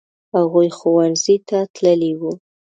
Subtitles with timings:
[0.35, 2.33] هغوی ښوونځي ته تللي وو.